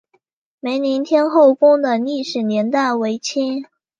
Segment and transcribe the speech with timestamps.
[0.59, 3.65] 梅林天后宫的历史年代为清。